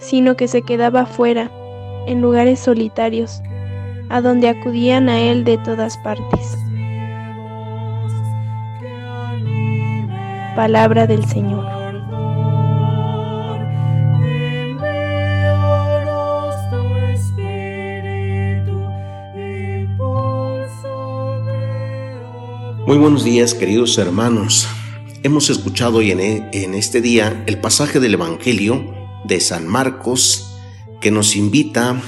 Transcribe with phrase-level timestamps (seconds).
[0.00, 1.50] sino que se quedaba fuera,
[2.06, 3.42] en lugares solitarios,
[4.08, 6.56] a donde acudían a él de todas partes.
[10.56, 11.64] Palabra del Señor.
[22.86, 24.66] Muy buenos días queridos hermanos.
[25.22, 30.46] Hemos escuchado hoy en, en este día el pasaje del Evangelio de San Marcos
[31.00, 32.00] que nos invita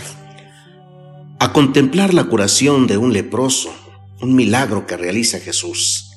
[1.38, 3.72] a contemplar la curación de un leproso,
[4.20, 6.10] un milagro que realiza Jesús.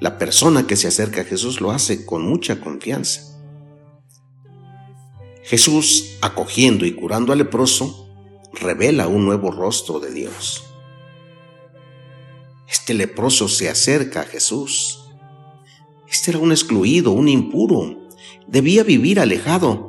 [0.00, 3.22] La persona que se acerca a Jesús lo hace con mucha confianza.
[5.42, 8.08] Jesús, acogiendo y curando al leproso,
[8.52, 10.64] revela un nuevo rostro de Dios.
[12.68, 15.04] Este leproso se acerca a Jesús.
[16.06, 18.08] Este era un excluido, un impuro.
[18.46, 19.87] Debía vivir alejado.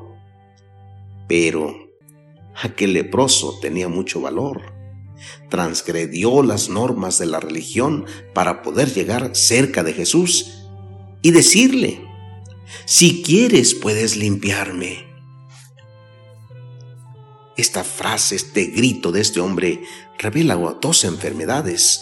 [1.29, 1.93] Pero
[2.61, 4.79] aquel leproso tenía mucho valor
[5.49, 10.65] transgredió las normas de la religión para poder llegar cerca de Jesús
[11.21, 12.01] y decirle,
[12.85, 15.07] si quieres puedes limpiarme.
[17.57, 19.81] Esta frase, este grito de este hombre
[20.17, 22.01] revela dos enfermedades.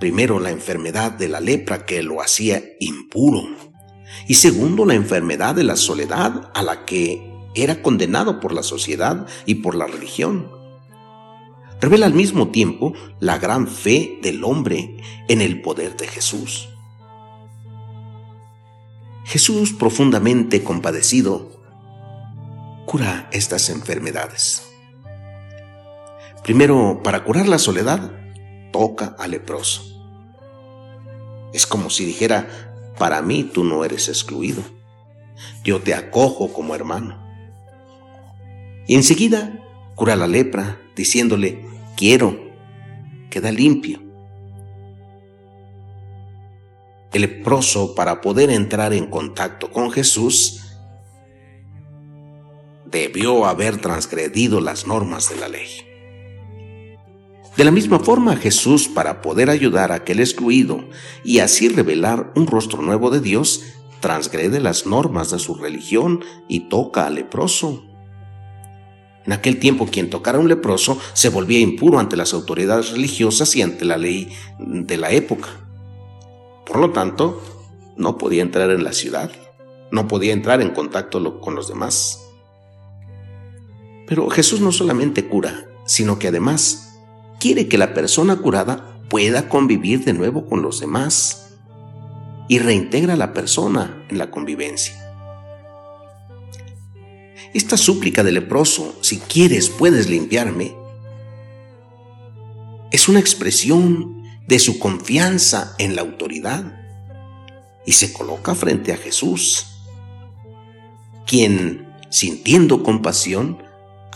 [0.00, 3.44] Primero, la enfermedad de la lepra que lo hacía impuro.
[4.26, 9.26] Y segundo, la enfermedad de la soledad a la que era condenado por la sociedad
[9.46, 10.60] y por la religión
[11.80, 16.68] revela al mismo tiempo la gran fe del hombre en el poder de Jesús.
[19.24, 21.50] Jesús, profundamente compadecido,
[22.86, 24.66] cura estas enfermedades.
[26.42, 28.12] Primero, para curar la soledad,
[28.72, 29.82] toca al leproso.
[31.52, 34.62] Es como si dijera, para mí tú no eres excluido,
[35.64, 37.29] yo te acojo como hermano.
[38.90, 39.56] Y enseguida
[39.94, 41.64] cura la lepra, diciéndole,
[41.96, 42.36] quiero,
[43.30, 44.00] queda limpio.
[47.12, 50.64] El leproso, para poder entrar en contacto con Jesús,
[52.84, 55.68] debió haber transgredido las normas de la ley.
[57.56, 60.84] De la misma forma, Jesús, para poder ayudar a aquel excluido
[61.22, 63.62] y así revelar un rostro nuevo de Dios,
[64.00, 67.84] transgrede las normas de su religión y toca al leproso.
[69.26, 73.54] En aquel tiempo quien tocara a un leproso se volvía impuro ante las autoridades religiosas
[73.54, 75.48] y ante la ley de la época.
[76.66, 77.42] Por lo tanto,
[77.96, 79.30] no podía entrar en la ciudad,
[79.90, 82.24] no podía entrar en contacto con los demás.
[84.06, 86.98] Pero Jesús no solamente cura, sino que además
[87.38, 91.56] quiere que la persona curada pueda convivir de nuevo con los demás
[92.48, 94.99] y reintegra a la persona en la convivencia.
[97.52, 100.76] Esta súplica del leproso, si quieres puedes limpiarme,
[102.92, 106.80] es una expresión de su confianza en la autoridad
[107.84, 109.66] y se coloca frente a Jesús,
[111.26, 113.62] quien, sintiendo compasión,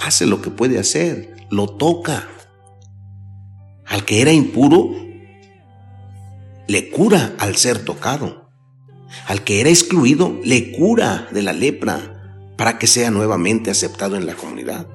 [0.01, 2.29] hace lo que puede hacer, lo toca.
[3.87, 4.91] Al que era impuro,
[6.69, 8.49] le cura al ser tocado.
[9.27, 12.14] Al que era excluido, le cura de la lepra
[12.57, 14.87] para que sea nuevamente aceptado en la comunidad.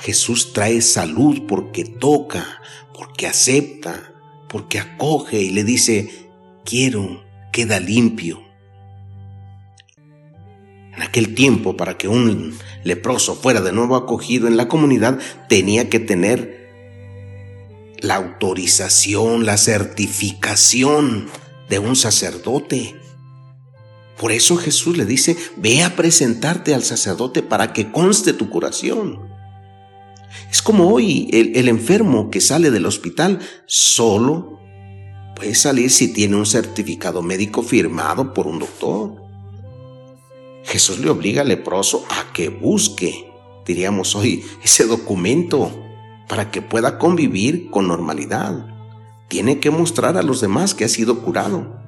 [0.00, 2.60] Jesús trae salud porque toca,
[2.94, 4.12] porque acepta,
[4.48, 6.28] porque acoge y le dice,
[6.64, 8.42] quiero, queda limpio.
[10.94, 15.18] En aquel tiempo, para que un leproso fuera de nuevo acogido en la comunidad,
[15.48, 16.62] tenía que tener
[18.00, 21.28] la autorización, la certificación
[21.68, 22.96] de un sacerdote
[24.18, 29.32] Por eso Jesús le dice, ve a presentarte al sacerdote para que conste tu curación.
[30.50, 34.60] Es como hoy el, enfermo que sale del hospital solo
[35.34, 39.22] puede salir si tiene un certificado médico firmado por un doctor.
[40.64, 43.30] Jesús le obliga al leproso a que busque,
[43.66, 45.72] diríamos hoy, ese documento
[46.28, 48.66] para que pueda convivir con normalidad.
[49.28, 51.81] Tiene que mostrar a los demás que ha sido curado.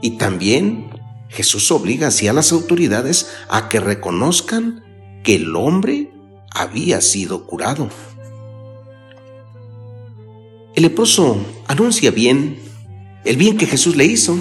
[0.00, 0.90] Y también
[1.28, 4.84] Jesús obliga así a las autoridades a que reconozcan
[5.24, 6.10] que el hombre
[6.50, 7.90] había sido curado.
[10.74, 12.68] El leproso anuncia bien
[13.24, 14.38] el bien que Jesús le hizo.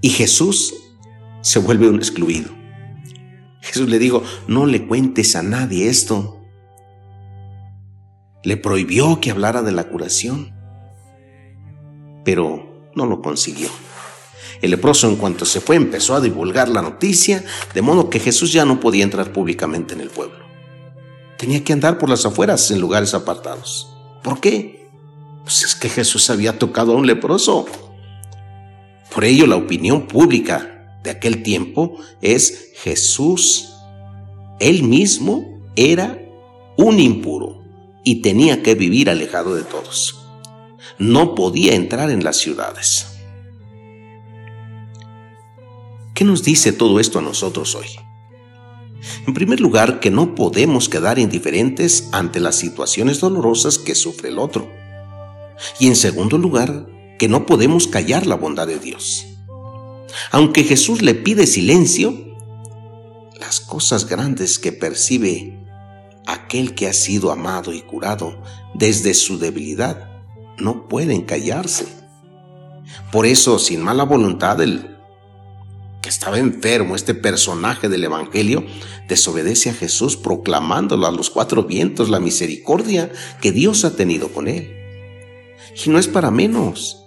[0.00, 0.74] Y Jesús
[1.42, 2.50] se vuelve un excluido.
[3.60, 6.40] Jesús le dijo, no le cuentes a nadie esto.
[8.42, 10.54] Le prohibió que hablara de la curación,
[12.24, 12.67] pero
[12.98, 13.70] no lo consiguió.
[14.60, 18.52] El leproso en cuanto se fue empezó a divulgar la noticia, de modo que Jesús
[18.52, 20.44] ya no podía entrar públicamente en el pueblo.
[21.38, 23.88] Tenía que andar por las afueras en lugares apartados.
[24.22, 24.90] ¿Por qué?
[25.44, 27.66] Pues es que Jesús había tocado a un leproso.
[29.14, 33.72] Por ello la opinión pública de aquel tiempo es Jesús,
[34.58, 36.20] él mismo era
[36.76, 37.62] un impuro
[38.04, 40.27] y tenía que vivir alejado de todos.
[40.98, 43.06] No podía entrar en las ciudades.
[46.12, 47.86] ¿Qué nos dice todo esto a nosotros hoy?
[49.24, 54.40] En primer lugar, que no podemos quedar indiferentes ante las situaciones dolorosas que sufre el
[54.40, 54.68] otro.
[55.78, 59.24] Y en segundo lugar, que no podemos callar la bondad de Dios.
[60.32, 62.12] Aunque Jesús le pide silencio,
[63.38, 65.64] las cosas grandes que percibe
[66.26, 68.42] aquel que ha sido amado y curado
[68.74, 70.07] desde su debilidad
[70.58, 71.86] no pueden callarse.
[73.12, 74.96] Por eso, sin mala voluntad, el
[76.02, 78.64] que estaba enfermo, este personaje del Evangelio,
[79.08, 83.10] desobedece a Jesús proclamándolo a los cuatro vientos la misericordia
[83.40, 84.74] que Dios ha tenido con él.
[85.84, 87.04] Y no es para menos.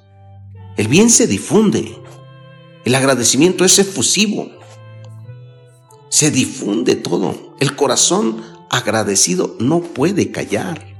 [0.77, 1.98] El bien se difunde.
[2.86, 4.50] El agradecimiento es efusivo.
[6.09, 7.56] Se difunde todo.
[7.59, 10.91] El corazón agradecido no puede callar.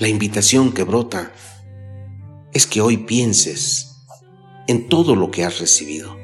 [0.00, 1.30] La invitación que brota
[2.54, 3.96] es que hoy pienses
[4.66, 6.16] en todo lo que has recibido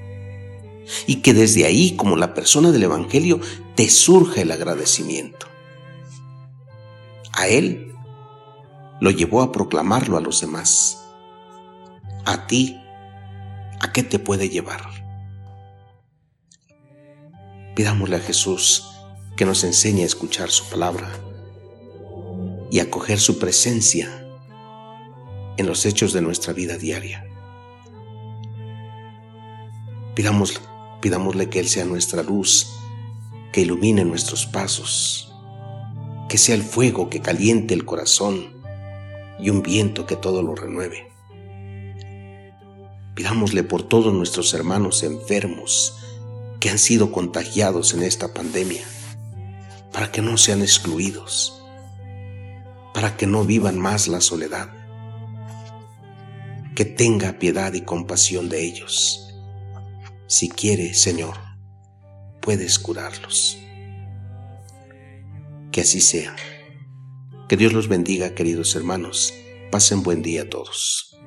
[1.06, 3.38] y que desde ahí, como la persona del Evangelio,
[3.75, 5.46] te surja el agradecimiento.
[7.34, 7.93] A Él
[9.02, 10.99] lo llevó a proclamarlo a los demás.
[12.25, 12.81] A ti,
[13.81, 14.88] ¿a qué te puede llevar?
[17.75, 18.88] Pidámosle a Jesús
[19.37, 21.25] que nos enseñe a escuchar su palabra
[22.70, 24.22] y a coger su presencia
[25.56, 27.24] en los hechos de nuestra vida diaria.
[30.14, 32.68] Pidámosle que Él sea nuestra luz,
[33.52, 35.32] que ilumine nuestros pasos,
[36.28, 38.54] que sea el fuego que caliente el corazón
[39.38, 41.10] y un viento que todo lo renueve.
[43.14, 45.94] Pidámosle por todos nuestros hermanos enfermos
[46.61, 48.85] que han sido contagiados en esta pandemia,
[49.92, 51.62] para que no sean excluidos,
[52.97, 54.71] para que no vivan más la soledad.
[56.75, 59.35] Que tenga piedad y compasión de ellos.
[60.29, 61.37] Si quiere, Señor,
[62.41, 63.59] puedes curarlos.
[65.71, 66.35] Que así sea.
[67.50, 69.35] Que Dios los bendiga, queridos hermanos.
[69.71, 71.19] Pasen buen día a todos.